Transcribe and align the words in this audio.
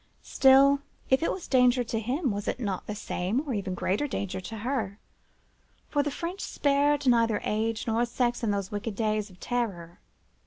Still, 0.23 0.79
if 1.11 1.21
it 1.21 1.31
was 1.31 1.47
danger 1.47 1.83
to 1.83 1.99
him, 1.99 2.31
was 2.31 2.47
it 2.47 2.59
not 2.59 2.87
the 2.87 2.95
same 2.95 3.47
or 3.47 3.53
even 3.53 3.75
greater 3.75 4.07
danger 4.07 4.41
to 4.41 4.57
her?—for 4.57 6.01
the 6.01 6.09
French 6.09 6.41
spared 6.41 7.05
neither 7.05 7.39
age 7.43 7.85
nor 7.85 8.03
sex 8.07 8.43
in 8.43 8.49
those 8.49 8.71
wicked 8.71 8.95
days 8.95 9.29
of 9.29 9.39
terror. 9.39 9.99